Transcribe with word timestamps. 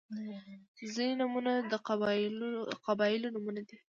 •ځینې 0.95 1.13
نومونه 1.21 1.51
د 1.71 1.73
قبیلو 2.87 3.27
نومونه 3.35 3.61
دي. 3.67 3.77